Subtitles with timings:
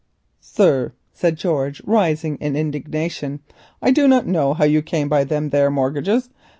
[0.39, 3.41] "Sir," said George, rising in indignation,
[3.83, 6.31] "I don't rightly know how you came by them there mortgages.